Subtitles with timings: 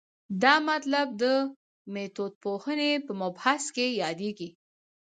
[0.43, 1.23] دا مطلب د
[1.93, 4.49] میتودپوهنې په مبحث کې یادېږي.